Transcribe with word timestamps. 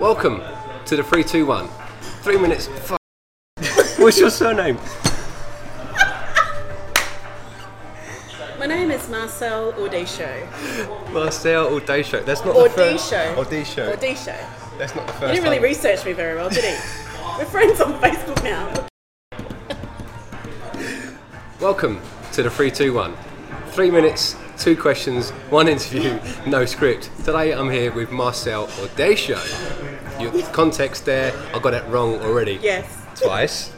Welcome 0.00 0.40
to 0.86 0.96
the 0.96 1.02
321. 1.02 1.68
Three 2.22 2.38
minutes. 2.38 2.68
What's 3.98 4.18
your 4.18 4.30
surname? 4.30 4.76
My 8.58 8.66
name 8.66 8.90
is 8.90 9.02
Marciel 9.08 9.72
Ordisho. 9.74 10.46
Marciel 11.12 11.78
Audesho. 11.78 12.24
That's 12.24 12.44
not 12.44 12.56
Ordisho. 12.56 12.62
the 12.64 12.70
first. 12.70 13.12
Audesho. 13.12 13.94
Ordisho. 13.96 14.78
That's 14.78 14.94
not 14.94 15.06
the 15.06 15.12
You 15.12 15.18
first. 15.18 15.34
didn't 15.34 15.44
really 15.44 15.56
time. 15.56 15.62
research 15.64 16.04
me 16.06 16.12
very 16.12 16.34
well, 16.36 16.48
did 16.48 16.64
he? 16.64 16.70
We're 17.38 17.44
friends 17.44 17.80
on 17.80 17.92
Facebook 18.00 18.42
now. 18.42 18.86
Welcome 21.60 22.00
to 22.32 22.42
the 22.42 22.50
321. 22.50 23.14
Three 23.72 23.90
minutes, 23.90 24.34
two 24.58 24.76
questions, 24.76 25.30
one 25.50 25.68
interview, 25.68 26.18
no 26.46 26.64
script. 26.64 27.08
Today 27.24 27.52
I'm 27.52 27.70
here 27.70 27.92
with 27.92 28.08
Marciel 28.10 28.66
Audesho. 28.66 29.38
Your 30.20 30.42
context 30.52 31.06
there, 31.06 31.32
I 31.54 31.58
got 31.60 31.72
it 31.72 31.82
wrong 31.88 32.20
already. 32.20 32.58
Yes. 32.62 32.96
Twice. 33.18 33.72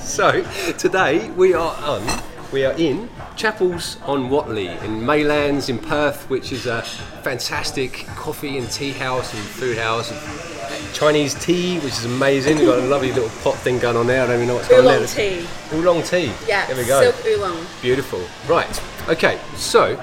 so 0.04 0.42
today 0.76 1.30
we 1.30 1.54
are 1.54 1.74
on, 1.84 2.04
we 2.52 2.64
are 2.64 2.72
in 2.72 3.08
Chapels 3.36 3.98
on 4.02 4.28
Whatley 4.28 4.80
in 4.82 5.00
Maylands 5.00 5.68
in 5.68 5.78
Perth, 5.78 6.28
which 6.28 6.50
is 6.52 6.66
a 6.66 6.82
fantastic 7.22 8.06
coffee 8.16 8.58
and 8.58 8.68
tea 8.70 8.90
house 8.92 9.32
and 9.32 9.42
food 9.42 9.78
house. 9.78 10.10
And 10.10 10.94
Chinese 10.94 11.34
tea, 11.34 11.76
which 11.80 11.92
is 11.92 12.04
amazing. 12.06 12.58
We've 12.58 12.66
got 12.66 12.78
a 12.80 12.86
lovely 12.86 13.12
little 13.12 13.30
pot 13.42 13.56
thing 13.58 13.78
going 13.78 13.96
on 13.96 14.06
there. 14.08 14.22
I 14.22 14.26
don't 14.26 14.36
even 14.36 14.48
know 14.48 14.54
what's 14.54 14.68
going 14.68 14.86
on 14.86 14.94
Oolong 14.94 15.06
there. 15.06 15.40
tea. 15.42 15.46
Oolong 15.72 16.02
tea. 16.02 16.32
Yeah. 16.48 16.66
There 16.66 16.76
we 16.76 16.84
go. 16.84 17.10
Silk 17.10 17.26
oolong. 17.26 17.66
Beautiful. 17.82 18.20
Right. 18.48 18.82
Okay. 19.08 19.38
So, 19.56 20.00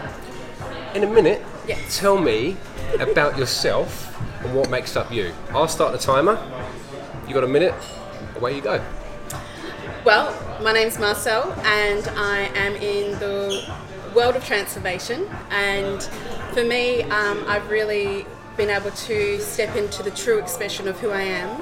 in 0.94 1.04
a 1.04 1.08
minute, 1.08 1.42
tell 1.90 2.18
me 2.18 2.56
about 3.00 3.38
yourself 3.38 4.11
and 4.44 4.56
what 4.56 4.70
makes 4.70 4.96
up 4.96 5.12
you. 5.12 5.34
I'll 5.50 5.68
start 5.68 5.92
the 5.92 5.98
timer. 5.98 6.42
You 7.28 7.34
got 7.34 7.44
a 7.44 7.48
minute. 7.48 7.74
Away 8.36 8.56
you 8.56 8.62
go. 8.62 8.84
Well, 10.04 10.36
my 10.62 10.74
name's 10.74 10.98
Marciel, 10.98 11.56
and 11.64 12.08
I 12.18 12.50
am 12.56 12.76
in 12.76 13.12
the 13.20 13.72
world 14.16 14.36
of 14.36 14.46
transformation. 14.46 15.30
And 15.50 16.02
for 16.54 16.64
me, 16.64 17.04
um, 17.04 17.44
I've 17.48 17.70
really 17.70 18.26
been 18.58 18.70
able 18.70 18.92
to 18.92 19.40
step 19.40 19.76
into 19.76 20.04
the 20.04 20.12
true 20.12 20.38
expression 20.38 20.88
of 20.88 21.00
who 21.00 21.12
I 21.12 21.22
am, 21.22 21.62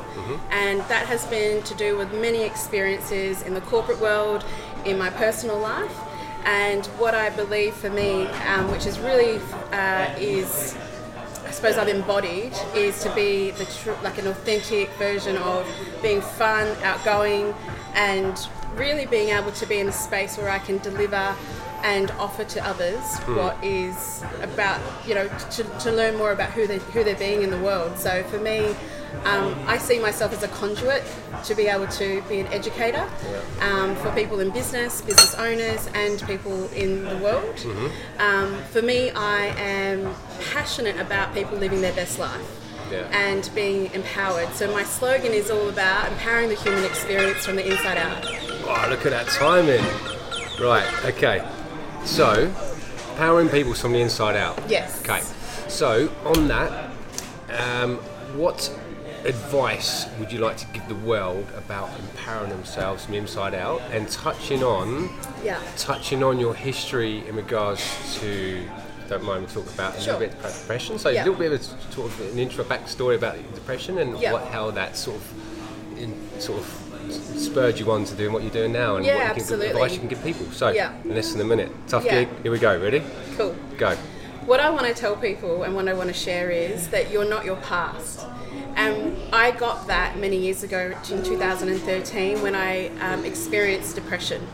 and 0.51 0.79
that 0.81 1.05
has 1.05 1.25
been 1.27 1.61
to 1.63 1.75
do 1.75 1.97
with 1.97 2.11
many 2.13 2.43
experiences 2.43 3.41
in 3.43 3.53
the 3.53 3.61
corporate 3.61 3.99
world, 3.99 4.43
in 4.85 4.97
my 4.97 5.09
personal 5.09 5.59
life. 5.59 5.95
And 6.45 6.85
what 6.97 7.13
I 7.13 7.29
believe 7.29 7.73
for 7.75 7.89
me, 7.89 8.25
um, 8.27 8.71
which 8.71 8.85
is 8.85 8.97
really 8.99 9.39
uh, 9.71 10.15
is 10.17 10.77
suppose 11.59 11.77
I've 11.77 11.89
embodied 11.89 12.53
is 12.73 13.03
to 13.03 13.13
be 13.13 13.51
the 13.51 13.65
tr- 13.65 13.91
like 14.01 14.17
an 14.17 14.27
authentic 14.27 14.87
version 14.91 15.35
of 15.35 15.67
being 16.01 16.21
fun, 16.21 16.65
outgoing, 16.83 17.53
and 17.95 18.39
really 18.75 19.05
being 19.05 19.27
able 19.37 19.51
to 19.51 19.65
be 19.65 19.79
in 19.79 19.89
a 19.89 19.91
space 19.91 20.37
where 20.37 20.49
I 20.49 20.59
can 20.59 20.77
deliver 20.77 21.35
and 21.83 22.11
offer 22.11 22.43
to 22.43 22.65
others 22.65 23.17
what 23.37 23.61
is 23.63 24.23
about 24.41 24.79
you 25.07 25.15
know 25.15 25.27
to, 25.51 25.63
to 25.79 25.91
learn 25.91 26.15
more 26.17 26.31
about 26.31 26.51
who 26.51 26.67
they 26.67 26.77
who 26.77 27.03
they're 27.03 27.15
being 27.15 27.41
in 27.41 27.49
the 27.49 27.59
world. 27.59 27.97
So 27.97 28.23
for 28.23 28.39
me. 28.39 28.75
Um, 29.25 29.55
I 29.65 29.79
see 29.79 29.97
myself 29.97 30.31
as 30.33 30.43
a 30.43 30.47
conduit 30.49 31.03
to 31.45 31.55
be 31.55 31.65
able 31.65 31.87
to 31.87 32.21
be 32.29 32.39
an 32.41 32.47
educator 32.53 33.09
um, 33.59 33.95
for 33.95 34.11
people 34.13 34.39
in 34.39 34.51
business, 34.51 35.01
business 35.01 35.33
owners, 35.33 35.89
and 35.95 36.21
people 36.27 36.67
in 36.73 37.05
the 37.05 37.17
world. 37.17 37.59
Um, 38.19 38.55
for 38.65 38.83
me, 38.83 39.09
I 39.09 39.47
am 39.57 40.13
passionate 40.51 40.97
about 40.99 41.33
people 41.33 41.57
living 41.57 41.81
their 41.81 41.93
best 41.93 42.19
life 42.19 42.39
Yeah. 42.91 42.99
and 43.11 43.49
being 43.55 43.91
empowered. 43.93 44.49
So 44.53 44.71
my 44.71 44.83
slogan 44.83 45.33
is 45.33 45.49
all 45.49 45.69
about 45.69 46.11
empowering 46.11 46.49
the 46.49 46.55
human 46.55 46.83
experience 46.83 47.43
from 47.43 47.55
the 47.55 47.65
inside 47.67 47.97
out. 47.97 48.23
Oh, 48.27 48.87
look 48.91 49.07
at 49.07 49.11
that 49.11 49.27
timing. 49.27 49.83
Right. 50.63 50.87
Okay. 51.05 51.43
So, 52.05 52.51
powering 53.17 53.49
people 53.49 53.73
from 53.73 53.93
the 53.93 54.01
inside 54.01 54.35
out. 54.35 54.57
Yes. 54.67 55.01
Okay. 55.01 55.21
So, 55.69 56.11
on 56.25 56.47
that, 56.47 56.89
um, 57.57 57.97
what 58.35 58.69
advice 59.25 60.05
would 60.17 60.31
you 60.31 60.39
like 60.39 60.55
to 60.57 60.65
give 60.67 60.87
the 60.87 60.95
world 60.95 61.45
about 61.57 61.89
empowering 61.99 62.49
themselves 62.49 63.03
from 63.03 63.11
the 63.13 63.17
inside 63.17 63.53
out 63.53 63.81
and 63.91 64.09
touching 64.09 64.63
on 64.63 65.09
Yeah. 65.43 65.59
touching 65.75 66.23
on 66.23 66.39
your 66.39 66.55
history 66.55 67.27
in 67.27 67.35
regards 67.35 67.81
to 68.21 68.63
don't 69.09 69.23
mind 69.23 69.45
we 69.45 69.51
talk 69.53 69.67
about 69.73 69.97
a 69.97 69.99
Sure. 70.01 70.13
little 70.13 70.19
bit 70.29 70.39
about 70.39 70.53
depression 70.53 70.97
so 70.99 71.09
Yeah. 71.09 71.23
a 71.23 71.25
little 71.25 71.37
bit 71.39 71.51
of 71.51 71.59
a, 71.59 71.63
sort 71.93 72.07
of 72.11 72.31
an 72.31 72.39
intro 72.39 72.63
backstory 72.63 73.15
about 73.15 73.35
depression 73.55 73.97
and 73.97 74.17
Yeah. 74.19 74.31
what 74.31 74.45
how 74.47 74.71
that 74.71 74.95
sort 74.95 75.17
of 75.17 75.99
in, 76.01 76.15
sort 76.39 76.59
of 76.59 76.88
spurred 77.11 77.79
you 77.79 77.91
on 77.91 78.05
to 78.05 78.15
doing 78.15 78.31
what 78.33 78.41
you're 78.43 78.51
doing 78.51 78.71
now 78.71 78.95
and 78.97 79.05
Yeah, 79.05 79.13
what 79.15 79.19
you 79.21 79.27
can, 79.33 79.41
absolutely. 79.41 79.67
advice 79.69 79.93
you 79.93 79.99
can 79.99 80.07
give 80.07 80.23
people 80.23 80.45
so 80.51 80.69
Yeah. 80.69 80.91
in 81.03 81.15
less 81.15 81.31
than 81.31 81.41
a 81.41 81.45
minute 81.45 81.71
tough 81.87 82.05
Yeah. 82.05 82.23
gig 82.25 82.29
here 82.43 82.51
we 82.51 82.59
go 82.59 82.77
ready 82.79 83.01
Cool. 83.37 83.55
go 83.77 83.95
What 84.45 84.59
I 84.59 84.69
want 84.69 84.87
to 84.87 84.93
tell 84.93 85.15
people 85.15 85.63
and 85.63 85.75
what 85.75 85.87
I 85.87 85.93
want 85.93 86.07
to 86.07 86.13
share 86.13 86.49
is 86.49 86.87
that 86.89 87.11
you're 87.11 87.29
not 87.29 87.45
your 87.45 87.57
past. 87.57 88.21
And 88.75 89.15
I 89.31 89.51
got 89.51 89.85
that 89.87 90.17
many 90.17 90.37
years 90.37 90.63
ago 90.63 90.93
in 91.11 91.21
2013 91.23 92.41
when 92.41 92.55
I 92.55 92.87
um, 92.99 93.25
experienced 93.25 93.93
depression. 93.95 94.47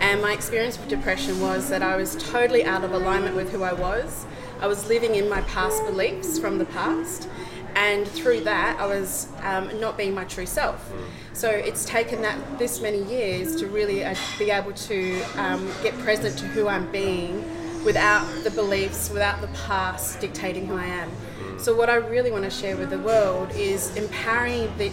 And 0.00 0.20
my 0.20 0.32
experience 0.32 0.76
with 0.78 0.88
depression 0.88 1.40
was 1.40 1.70
that 1.70 1.82
I 1.82 1.96
was 1.96 2.16
totally 2.16 2.64
out 2.64 2.84
of 2.84 2.92
alignment 2.92 3.34
with 3.36 3.52
who 3.52 3.62
I 3.62 3.72
was. 3.72 4.26
I 4.60 4.66
was 4.66 4.88
living 4.88 5.14
in 5.14 5.28
my 5.28 5.40
past 5.42 5.82
beliefs 5.86 6.38
from 6.38 6.58
the 6.58 6.64
past. 6.66 7.28
And 7.74 8.06
through 8.06 8.40
that, 8.40 8.78
I 8.78 8.86
was 8.86 9.28
um, 9.42 9.80
not 9.80 9.96
being 9.96 10.14
my 10.14 10.24
true 10.24 10.46
self. 10.46 10.92
So 11.32 11.48
it's 11.48 11.84
taken 11.84 12.22
that 12.22 12.58
this 12.58 12.80
many 12.80 13.02
years 13.04 13.56
to 13.56 13.66
really 13.66 14.04
uh, 14.04 14.14
be 14.38 14.50
able 14.50 14.72
to 14.72 15.22
um, 15.36 15.70
get 15.82 15.98
present 16.00 16.38
to 16.38 16.46
who 16.46 16.68
I'm 16.68 16.90
being 16.92 17.44
without 17.84 18.26
the 18.44 18.50
beliefs, 18.50 19.10
without 19.10 19.40
the 19.40 19.48
past 19.48 20.20
dictating 20.20 20.66
who 20.66 20.76
I 20.76 20.86
am. 20.86 21.10
So 21.58 21.74
what 21.74 21.88
I 21.88 21.94
really 21.94 22.30
want 22.30 22.44
to 22.44 22.50
share 22.50 22.76
with 22.76 22.90
the 22.90 22.98
world 22.98 23.50
is 23.52 23.96
empowering 23.96 24.72
the 24.78 24.92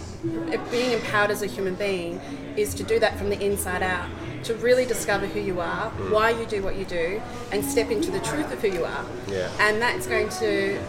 being 0.69 0.91
empowered 0.91 1.31
as 1.31 1.41
a 1.41 1.47
human 1.47 1.75
being 1.75 2.19
is 2.55 2.73
to 2.75 2.83
do 2.83 2.99
that 2.99 3.17
from 3.17 3.29
the 3.29 3.39
inside 3.43 3.83
out. 3.83 4.09
To 4.43 4.55
really 4.55 4.85
discover 4.85 5.25
who 5.25 5.41
you 5.41 5.59
are, 5.59 5.89
why 6.11 6.29
you 6.29 6.45
do 6.45 6.63
what 6.63 6.77
you 6.77 6.85
do, 6.85 7.21
and 7.51 7.63
step 7.63 7.91
into 7.91 8.09
the 8.09 8.21
truth 8.21 8.49
of 8.53 8.61
who 8.61 8.69
you 8.69 8.85
are. 8.85 9.05
Yeah. 9.27 9.51
And 9.59 9.81
that's 9.81 10.07
going 10.07 10.29
to 10.29 10.79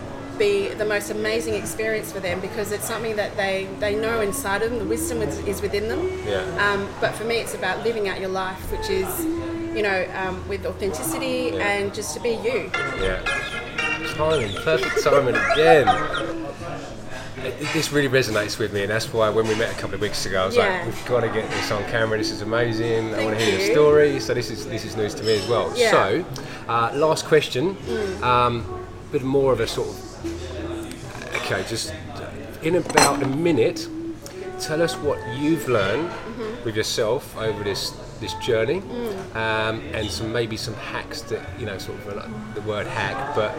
be 0.41 0.69
the 0.75 0.85
most 0.85 1.11
amazing 1.11 1.55
experience 1.55 2.11
for 2.11 2.19
them 2.19 2.41
because 2.41 2.73
it's 2.73 2.87
something 2.87 3.15
that 3.17 3.37
they, 3.37 3.69
they 3.79 3.95
know 3.95 4.21
inside 4.23 4.63
of 4.63 4.71
them. 4.71 4.79
The 4.81 4.87
wisdom 4.87 5.21
is, 5.23 5.39
is 5.47 5.61
within 5.63 5.87
them. 5.87 6.01
Yeah. 6.27 6.41
Um, 6.73 6.89
but 7.01 7.15
for 7.15 7.25
me, 7.25 7.37
it's 7.37 7.55
about 7.55 7.85
living 7.85 8.09
out 8.09 8.19
your 8.19 8.31
life, 8.31 8.59
which 8.73 8.89
is, 8.89 9.25
you 9.77 9.83
know, 9.83 10.09
um, 10.17 10.37
with 10.49 10.65
authenticity 10.67 11.51
Yeah. 11.55 11.69
and 11.69 11.95
just 11.95 12.15
to 12.15 12.21
be 12.21 12.31
you. 12.31 12.71
yeah 13.01 13.23
timing 14.17 14.53
perfect 14.65 15.03
timing 15.05 15.37
again 15.53 15.87
this 17.73 17.91
really 17.93 18.09
resonates 18.09 18.59
with 18.59 18.73
me, 18.73 18.83
and 18.83 18.91
that's 18.91 19.13
why 19.15 19.31
when 19.31 19.47
we 19.49 19.55
met 19.55 19.71
a 19.73 19.81
couple 19.81 19.95
of 19.95 20.01
weeks 20.03 20.27
ago, 20.27 20.43
I 20.43 20.47
was 20.47 20.57
Yeah. 20.57 20.63
like, 20.69 20.87
"We've 20.87 21.07
got 21.07 21.21
to 21.21 21.29
get 21.29 21.49
this 21.51 21.71
on 21.71 21.83
camera. 21.85 22.19
This 22.19 22.31
is 22.31 22.43
amazing. 22.43 23.15
I 23.15 23.25
want 23.25 23.39
to 23.39 23.45
Thank 23.45 23.59
hear 23.59 23.59
your 23.67 23.73
story." 23.75 24.21
So 24.21 24.35
this 24.35 24.51
is 24.51 24.67
this 24.67 24.85
is 24.85 24.95
news 24.97 25.15
to 25.15 25.23
me 25.23 25.39
as 25.39 25.49
well. 25.49 25.73
Yeah. 25.75 25.91
So, 25.91 26.25
uh, 26.69 26.91
last 26.95 27.25
question, 27.27 27.77
Mm. 27.89 28.23
um, 28.23 28.85
bit 29.11 29.23
more 29.23 29.53
of 29.55 29.61
a 29.61 29.67
sort 29.67 29.89
of 29.89 30.10
okay, 31.51 31.69
just 31.69 31.93
in 32.63 32.77
about 32.77 33.23
a 33.23 33.27
minute. 33.27 33.89
Tell 34.61 34.83
us 34.83 34.95
what 34.97 35.19
you've 35.39 35.69
learned 35.69 36.09
Mm-hmm. 36.11 36.65
with 36.65 36.77
yourself 36.77 37.37
over 37.37 37.65
this 37.65 37.91
this 38.21 38.35
journey, 38.35 38.81
Mm. 38.83 39.35
um, 39.37 39.81
and 39.95 40.11
some 40.11 40.31
maybe 40.33 40.57
some 40.59 40.75
hacks 40.75 41.23
that 41.23 41.41
you 41.59 41.65
know, 41.65 41.79
sort 41.79 41.99
of 41.99 42.17
like 42.17 42.55
the 42.55 42.61
word 42.63 42.87
hack, 42.87 43.35
but 43.35 43.55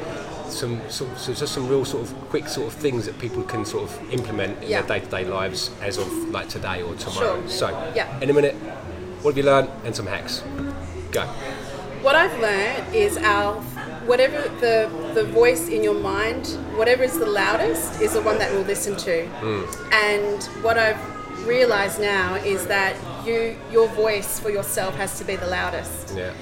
some 0.51 0.79
sort 0.89 1.11
of, 1.11 1.17
so 1.17 1.33
just 1.33 1.53
some 1.53 1.67
real 1.67 1.83
sort 1.83 2.03
of 2.03 2.13
quick 2.29 2.47
sort 2.47 2.67
of 2.67 2.73
things 2.73 3.05
that 3.07 3.17
people 3.17 3.41
can 3.41 3.65
sort 3.65 3.83
of 3.89 4.13
implement 4.13 4.61
in 4.63 4.69
Yeah. 4.69 4.81
their 4.83 4.99
day-to-day 4.99 5.25
lives 5.25 5.71
as 5.81 5.97
of 5.97 6.07
like 6.29 6.47
today 6.47 6.83
or 6.83 6.93
tomorrow. 6.95 7.39
Sure. 7.41 7.49
So, 7.49 7.67
Yeah. 7.95 8.07
in 8.21 8.29
a 8.29 8.33
minute, 8.33 8.53
what 9.23 9.31
have 9.31 9.37
you 9.37 9.49
learned 9.51 9.69
and 9.83 9.95
some 9.95 10.05
hacks? 10.05 10.43
Go. 11.11 11.23
What 12.03 12.15
I've 12.15 12.37
learned 12.39 12.93
is 12.95 13.17
our 13.17 13.59
whatever 14.05 14.41
the 14.59 14.89
the 15.13 15.23
voice 15.25 15.67
in 15.67 15.83
your 15.83 15.93
mind, 15.93 16.47
whatever 16.75 17.03
is 17.03 17.17
the 17.17 17.25
loudest, 17.25 18.01
is 18.01 18.13
the 18.13 18.21
one 18.21 18.37
that 18.39 18.51
we'll 18.51 18.63
listen 18.63 18.95
to. 18.97 19.27
Hmm. 19.27 19.93
And 19.93 20.43
what 20.63 20.77
I've 20.77 20.99
realized 21.45 21.99
now 21.99 22.35
is 22.35 22.67
that 22.67 22.95
you 23.25 23.57
your 23.71 23.87
voice 23.89 24.39
for 24.39 24.49
yourself 24.49 24.95
has 24.95 25.17
to 25.19 25.25
be 25.25 25.35
the 25.35 25.47
loudest. 25.47 26.15
Yeah. 26.15 26.33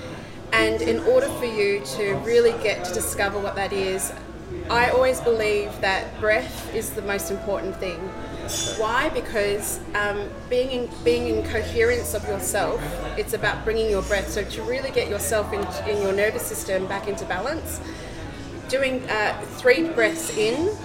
And 0.52 0.82
in 0.82 1.00
order 1.04 1.28
for 1.28 1.46
you 1.46 1.82
to 1.98 2.16
really 2.26 2.54
get 2.64 2.84
to 2.86 2.94
discover 2.94 3.40
what 3.40 3.56
that 3.56 3.72
is, 3.72 4.12
I 4.70 4.90
always 4.90 5.22
believe 5.22 5.70
that 5.82 6.20
breath 6.20 6.74
is 6.74 6.92
the 6.92 7.04
most 7.04 7.30
important 7.30 7.76
thing. 7.78 8.00
Why? 8.78 9.10
Because 9.10 9.80
um, 9.96 10.30
being 10.50 10.72
in 10.72 10.90
being 11.04 11.28
in 11.28 11.44
coherence 11.50 12.14
of 12.14 12.24
yourself, 12.28 12.82
it's 13.18 13.34
about 13.34 13.64
bringing 13.64 13.90
your 13.90 14.02
breath. 14.04 14.30
So 14.30 14.44
to 14.44 14.64
really 14.64 14.92
get 14.92 15.08
yourself 15.10 15.54
in, 15.54 15.62
in 15.90 16.02
your 16.02 16.14
nervous 16.14 16.46
system 16.46 16.88
back 16.88 17.08
into 17.08 17.26
balance, 17.26 17.80
doing 18.68 19.08
uh, 19.10 19.40
three 19.58 19.90
breaths 19.90 20.30
in, 20.38 20.76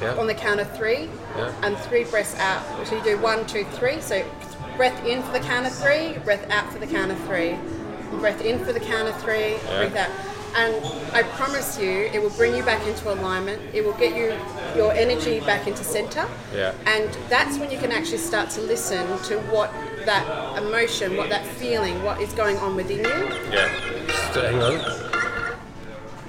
Yeah. 0.00 0.14
on 0.16 0.26
the 0.26 0.34
count 0.34 0.60
of 0.60 0.70
three, 0.76 1.08
Yeah. 1.36 1.52
and 1.62 1.76
three 1.78 2.04
breaths 2.04 2.34
out. 2.38 2.62
So 2.86 2.96
you 2.96 3.02
do 3.02 3.18
one, 3.18 3.46
two, 3.46 3.64
three. 3.64 4.00
So 4.00 4.24
breath 4.76 5.04
in 5.04 5.22
for 5.22 5.32
the 5.32 5.40
count 5.40 5.66
of 5.66 5.74
three, 5.74 6.18
breath 6.24 6.48
out 6.50 6.72
for 6.72 6.78
the 6.78 6.86
count 6.86 7.10
of 7.10 7.18
three, 7.26 7.56
breath 8.20 8.40
in 8.40 8.64
for 8.64 8.72
the 8.72 8.80
count 8.80 9.08
of 9.08 9.16
three, 9.22 9.56
breath 9.66 9.96
out. 9.96 10.10
And 10.58 10.84
I 11.14 11.22
promise 11.22 11.78
you, 11.78 11.88
it 12.12 12.20
will 12.20 12.30
bring 12.30 12.56
you 12.56 12.64
back 12.64 12.84
into 12.84 13.12
alignment. 13.12 13.62
It 13.72 13.84
will 13.84 13.92
get 13.92 14.16
you 14.16 14.36
your 14.76 14.92
energy 14.92 15.38
back 15.38 15.68
into 15.68 15.84
center. 15.84 16.26
Yeah. 16.52 16.74
And 16.84 17.08
that's 17.28 17.58
when 17.58 17.70
you 17.70 17.78
can 17.78 17.92
actually 17.92 18.18
start 18.18 18.50
to 18.50 18.60
listen 18.62 19.06
to 19.28 19.38
what 19.52 19.72
that 20.04 20.60
emotion, 20.60 21.16
what 21.16 21.28
that 21.30 21.46
feeling, 21.46 22.02
what 22.02 22.20
is 22.20 22.32
going 22.32 22.56
on 22.56 22.74
within 22.74 22.98
you. 22.98 23.24
Yeah. 23.54 24.32
So, 24.32 24.40
uh, 24.40 24.50
hang 24.50 24.60
on. 24.60 25.60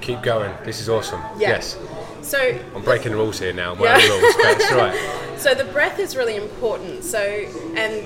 Keep 0.01 0.21
going. 0.21 0.53
This 0.63 0.79
is 0.79 0.89
awesome. 0.89 1.21
Yeah. 1.39 1.49
Yes. 1.49 1.75
So 2.21 2.37
I'm 2.75 2.83
breaking 2.83 3.13
the 3.13 3.17
rules 3.17 3.39
here 3.39 3.51
now. 3.53 3.73
My 3.73 3.85
Yeah. 3.97 4.07
rules. 4.07 4.35
That's 4.43 4.71
right. 4.71 5.15
So 5.39 5.55
the 5.55 5.63
breath 5.63 5.99
is 5.99 6.17
really 6.17 6.35
important. 6.35 7.05
So 7.05 7.17
and 7.17 8.05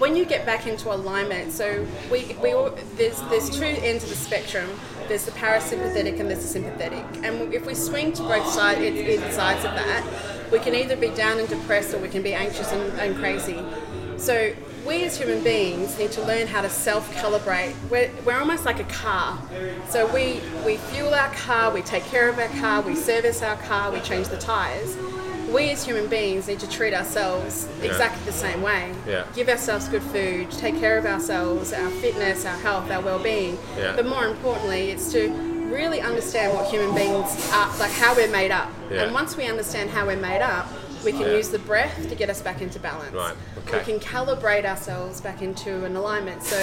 when 0.00 0.16
you 0.16 0.24
get 0.24 0.46
back 0.46 0.66
into 0.66 0.92
alignment, 0.92 1.52
so 1.52 1.86
we, 2.10 2.34
we 2.42 2.52
all, 2.52 2.70
there's 2.96 3.20
there's 3.28 3.50
two 3.50 3.64
ends 3.64 4.02
of 4.02 4.08
the 4.08 4.16
spectrum. 4.16 4.68
There's 5.08 5.26
the 5.26 5.32
parasympathetic 5.32 6.18
and 6.18 6.30
there's 6.30 6.42
the 6.42 6.48
sympathetic. 6.48 7.04
And 7.22 7.52
if 7.52 7.66
we 7.66 7.74
swing 7.74 8.12
to 8.14 8.22
both 8.22 8.46
sides, 8.46 8.80
sides 9.34 9.64
of 9.64 9.72
that, 9.74 10.50
we 10.50 10.58
can 10.58 10.74
either 10.74 10.96
be 10.96 11.10
down 11.10 11.38
and 11.38 11.48
depressed 11.48 11.92
or 11.94 11.98
we 11.98 12.08
can 12.08 12.22
be 12.22 12.32
anxious 12.32 12.72
and, 12.72 12.98
and 12.98 13.16
crazy. 13.16 13.58
So 14.16 14.52
we 14.86 15.04
as 15.04 15.18
human 15.18 15.42
beings 15.42 15.98
need 15.98 16.12
to 16.12 16.22
learn 16.24 16.46
how 16.46 16.62
to 16.62 16.70
self-calibrate. 16.70 17.74
We're, 17.90 18.10
we're 18.24 18.38
almost 18.38 18.64
like 18.64 18.80
a 18.80 18.84
car. 18.84 19.38
So 19.88 20.06
we, 20.14 20.40
we 20.64 20.76
fuel 20.76 21.12
our 21.12 21.32
car, 21.34 21.72
we 21.72 21.82
take 21.82 22.04
care 22.04 22.28
of 22.28 22.38
our 22.38 22.48
car, 22.60 22.80
we 22.80 22.94
service 22.94 23.42
our 23.42 23.56
car, 23.56 23.90
we 23.90 24.00
change 24.00 24.28
the 24.28 24.38
tires. 24.38 24.96
We 25.52 25.70
as 25.70 25.84
human 25.84 26.06
beings 26.08 26.46
need 26.48 26.60
to 26.60 26.68
treat 26.68 26.94
ourselves 26.94 27.68
exactly 27.82 28.24
the 28.24 28.32
same 28.32 28.62
way. 28.62 28.92
Yeah. 29.06 29.24
Give 29.34 29.48
ourselves 29.48 29.88
good 29.88 30.02
food, 30.02 30.50
take 30.52 30.78
care 30.78 30.96
of 30.98 31.06
ourselves, 31.06 31.72
our 31.72 31.90
fitness, 31.90 32.44
our 32.46 32.56
health, 32.58 32.90
our 32.90 33.00
well-being. 33.02 33.58
Yeah. 33.76 33.96
But 33.96 34.06
more 34.06 34.26
importantly, 34.26 34.90
it's 34.90 35.10
to 35.12 35.28
really 35.72 36.00
understand 36.00 36.54
what 36.54 36.66
human 36.70 36.94
beings 36.94 37.50
are, 37.52 37.68
like 37.78 37.92
how 37.92 38.14
we're 38.14 38.30
made 38.30 38.50
up. 38.50 38.70
Yeah. 38.90 39.04
And 39.04 39.14
once 39.14 39.36
we 39.36 39.46
understand 39.46 39.90
how 39.90 40.06
we're 40.06 40.16
made 40.16 40.42
up, 40.42 40.68
we 41.04 41.12
can 41.12 41.22
Yeah. 41.22 41.36
use 41.36 41.48
the 41.48 41.58
breath 41.60 42.08
to 42.08 42.14
get 42.14 42.28
us 42.28 42.42
back 42.42 42.60
into 42.60 42.78
balance. 42.78 43.12
Right, 43.14 43.34
okay. 43.66 43.78
We 43.78 43.84
can 43.84 44.00
calibrate 44.00 44.64
ourselves 44.64 45.20
back 45.20 45.40
into 45.42 45.84
an 45.84 45.96
alignment. 45.96 46.42
So, 46.42 46.58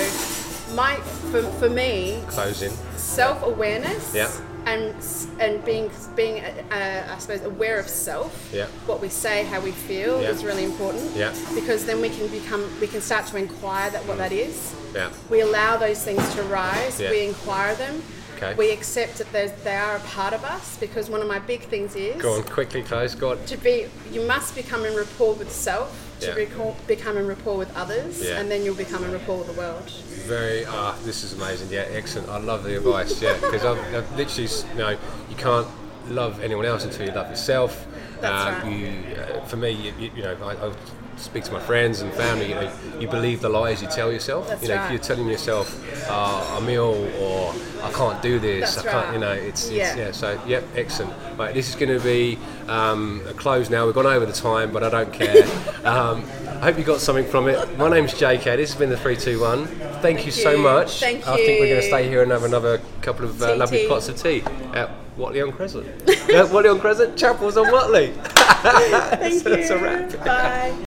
my 0.76 0.96
for, 1.32 1.42
for 1.60 1.70
me, 1.70 2.22
Closing. 2.28 2.72
self 2.96 3.42
awareness 3.44 4.14
Yeah. 4.14 4.30
And 4.68 4.94
and 5.40 5.64
being 5.64 5.90
being 6.16 6.44
uh, 6.44 7.14
I 7.16 7.18
suppose 7.20 7.42
aware 7.44 7.80
of 7.80 7.88
self. 7.88 8.32
Yeah. 8.54 8.68
What 8.86 9.02
we 9.02 9.10
say, 9.10 9.46
how 9.46 9.62
we 9.62 9.72
feel 9.72 10.22
Yeah. 10.22 10.30
is 10.30 10.44
really 10.44 10.66
important. 10.66 11.16
Yeah. 11.16 11.34
Because 11.56 11.86
then 11.86 12.02
we 12.02 12.10
can 12.10 12.28
become 12.28 12.64
we 12.82 12.88
can 12.88 13.02
start 13.02 13.26
to 13.28 13.38
inquire 13.38 13.90
that 13.92 14.06
what 14.06 14.18
that 14.18 14.32
is. 14.32 14.76
Yeah. 14.94 15.10
We 15.30 15.42
allow 15.42 15.78
those 15.78 16.04
things 16.04 16.24
to 16.36 16.44
rise. 16.44 17.00
Yeah. 17.00 17.12
We 17.12 17.26
inquire 17.26 17.76
them. 17.76 18.04
Okay. 18.38 18.54
We 18.54 18.72
accept 18.72 19.18
that 19.18 19.64
they 19.64 19.76
are 19.76 19.96
a 19.96 20.00
part 20.02 20.34
of 20.34 20.44
us 20.44 20.78
because 20.78 21.10
one 21.10 21.22
of 21.22 21.28
my 21.28 21.40
big 21.40 21.62
things 21.62 21.96
is 21.96 22.22
Go 22.22 22.36
on. 22.36 22.44
Quickly 22.44 22.84
close. 22.84 23.16
Go 23.16 23.32
on. 23.32 23.44
to 23.46 23.58
be 23.58 23.88
you 24.12 24.22
must 24.22 24.56
become 24.56 24.86
in 24.86 24.96
rapport 24.96 25.34
with 25.34 25.52
self 25.52 26.04
to 26.20 26.28
Yeah. 26.28 26.34
recall, 26.34 26.76
become 26.88 27.18
in 27.18 27.28
rapport 27.28 27.58
with 27.58 27.76
others 27.76 28.22
Yeah. 28.22 28.40
and 28.40 28.50
then 28.52 28.64
you'll 28.64 28.76
become 28.76 29.04
in 29.04 29.12
rapport 29.12 29.38
with 29.40 29.48
the 29.48 29.54
world 29.54 29.90
Very. 30.28 30.66
Ah, 30.66 30.96
this 31.04 31.24
is 31.24 31.34
amazing. 31.34 31.70
Yeah, 31.72 31.86
excellent. 31.92 32.30
I 32.30 32.38
love 32.38 32.64
the 32.64 32.78
advice. 32.78 33.22
Yeah, 33.22 33.34
because 33.36 33.64
I've, 33.64 33.80
I've 33.96 34.18
literally, 34.18 34.50
you 34.74 34.78
know, 34.78 34.90
you 35.30 35.36
can't 35.38 35.68
love 36.10 36.42
anyone 36.42 36.66
else 36.66 36.84
until 36.84 37.06
you 37.08 37.14
love 37.14 37.30
yourself. 37.30 37.88
That's 38.22 38.64
um, 38.64 38.70
right. 38.70 38.78
You, 38.78 39.16
uh, 39.16 39.46
for 39.46 39.58
me, 39.58 39.72
you, 39.72 39.94
you, 40.00 40.12
you 40.18 40.24
know, 40.24 40.36
I, 40.44 40.68
I 40.68 40.72
speak 41.18 41.44
to 41.46 41.52
my 41.52 41.60
friends 41.60 42.02
and 42.02 42.14
family. 42.14 42.50
You 42.50 42.56
know, 42.56 42.74
you 43.00 43.08
believe 43.08 43.42
the 43.42 43.50
lies 43.50 43.82
you 43.82 43.88
tell 43.88 44.12
yourself. 44.12 44.48
That's 44.48 44.62
you 44.62 44.70
know, 44.70 44.76
right. 44.76 44.86
if 44.86 44.92
you're 44.92 45.02
telling 45.02 45.28
yourself, 45.28 46.10
uh, 46.10 46.58
I'm 46.58 46.68
ill 46.70 47.10
or 47.20 47.54
I 47.84 47.92
can't 47.92 48.22
do 48.22 48.40
this, 48.40 48.76
That's 48.76 48.88
I 48.88 48.92
can't. 48.92 49.06
right. 49.06 49.14
You 49.14 49.20
know, 49.20 49.32
it's, 49.34 49.70
Yeah. 49.70 49.90
it's 49.90 49.98
yeah. 49.98 50.12
So, 50.12 50.42
yep, 50.48 50.64
excellent. 50.76 51.14
Right, 51.38 51.54
this 51.54 51.70
is 51.70 51.76
going 51.76 51.96
to 51.98 52.04
be 52.04 52.38
um, 52.68 53.22
a 53.28 53.34
close 53.34 53.70
now. 53.70 53.86
We've 53.86 53.96
gone 53.96 54.06
over 54.08 54.26
the 54.26 54.34
time, 54.34 54.72
but 54.72 54.84
I 54.84 54.90
don't 54.90 55.14
care. 55.14 55.44
um, 55.84 56.24
I 56.48 56.66
hope 56.72 56.78
you 56.78 56.84
got 56.84 57.00
something 57.00 57.26
from 57.26 57.48
it. 57.48 57.78
My 57.78 57.90
name's 57.90 58.14
JK. 58.14 58.44
This 58.44 58.72
has 58.72 58.80
been 58.80 58.90
the 58.90 58.98
three, 58.98 59.16
two, 59.16 59.40
one. 59.40 59.68
Thank 60.02 60.26
you 60.26 60.32
so 60.32 60.58
much. 60.58 61.00
Thank 61.00 61.26
you. 61.26 61.32
I 61.32 61.36
think 61.38 61.60
we're 61.60 61.68
going 61.68 61.82
to 61.82 61.88
stay 61.88 62.08
here 62.08 62.24
and 62.24 62.32
have 62.32 62.44
another 62.44 62.82
couple 63.02 63.26
of 63.26 63.42
uh, 63.42 63.56
lovely 63.56 63.80
tea. 63.80 63.88
pots 63.88 64.10
of 64.10 64.18
tea 64.22 64.42
at 64.74 64.90
Whatley 65.18 65.46
on 65.46 65.52
Crescent. 65.52 65.86
yeah, 66.08 66.46
Whatley 66.46 66.72
on 66.72 66.80
Crescent, 66.80 67.18
Chapels 67.18 67.58
on 67.58 67.66
Whatley. 67.68 68.14
thank 68.24 69.42
So 69.42 69.50
that's 69.50 69.70
a 69.70 69.78
wrap. 69.78 70.12
bye 70.26 70.84